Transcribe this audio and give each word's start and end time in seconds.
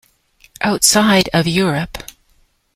Outside 0.61 1.27
of 1.31 1.45
Europe, 1.45 2.09